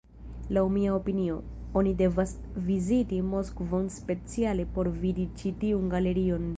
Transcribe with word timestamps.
Laŭ 0.57 0.61
mia 0.77 0.93
opinio, 0.99 1.35
oni 1.81 1.91
devas 2.01 2.33
viziti 2.71 3.21
Moskvon 3.35 3.87
speciale 4.01 4.69
por 4.79 4.95
vidi 5.05 5.33
ĉi 5.43 5.57
tiun 5.65 5.97
galerion. 5.99 6.49